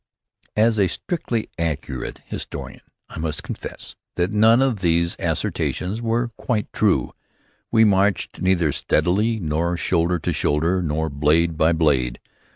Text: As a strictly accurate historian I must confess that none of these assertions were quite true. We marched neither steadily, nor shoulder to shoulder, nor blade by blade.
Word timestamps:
As 0.55 0.79
a 0.79 0.87
strictly 0.87 1.47
accurate 1.59 2.21
historian 2.25 2.81
I 3.07 3.19
must 3.19 3.43
confess 3.43 3.95
that 4.15 4.31
none 4.31 4.59
of 4.59 4.79
these 4.79 5.15
assertions 5.19 6.01
were 6.01 6.29
quite 6.37 6.73
true. 6.73 7.13
We 7.71 7.83
marched 7.85 8.41
neither 8.41 8.71
steadily, 8.71 9.39
nor 9.39 9.77
shoulder 9.77 10.17
to 10.17 10.33
shoulder, 10.33 10.81
nor 10.81 11.11
blade 11.11 11.55
by 11.55 11.73
blade. 11.73 12.19